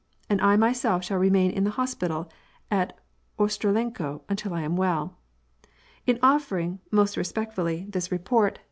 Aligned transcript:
And 0.31 0.41
I 0.41 0.55
myself 0.57 1.03
shall 1.05 1.19
remain 1.19 1.51
in 1.51 1.63
the 1.63 1.69
hospital 1.77 2.27
at 2.71 2.97
Ostrolenko 3.37 4.23
until 4.29 4.51
I 4.51 4.63
am 4.63 4.75
well. 4.75 5.19
In 6.07 6.17
offering, 6.23 6.79
most 6.89 7.17
respectfully, 7.17 7.85
this 7.87 8.11
report, 8.11 8.33
100 8.33 8.41
WAR 8.41 8.47
AND 8.47 8.55
PEACE. 8.55 8.59